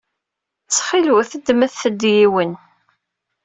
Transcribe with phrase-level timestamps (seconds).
[0.65, 1.81] Ttxil-wet ddmet-d
[2.13, 2.51] yiwen.